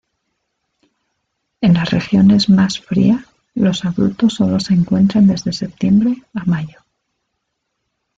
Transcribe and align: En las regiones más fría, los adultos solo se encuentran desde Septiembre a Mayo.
En 1.61 1.75
las 1.75 1.91
regiones 1.91 2.49
más 2.49 2.79
fría, 2.79 3.23
los 3.53 3.85
adultos 3.85 4.33
solo 4.33 4.59
se 4.59 4.73
encuentran 4.73 5.27
desde 5.27 5.53
Septiembre 5.53 6.23
a 6.33 6.43
Mayo. 6.45 6.79